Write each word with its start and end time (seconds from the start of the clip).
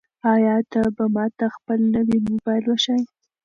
آیا 0.33 0.55
ته 0.71 0.81
به 0.95 1.05
ماته 1.15 1.45
خپل 1.55 1.79
نوی 1.95 2.17
موبایل 2.27 2.63
وښایې؟ 2.67 3.05